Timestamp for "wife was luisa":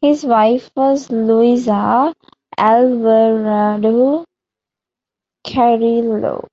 0.24-2.14